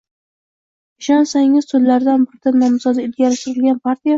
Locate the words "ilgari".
3.11-3.43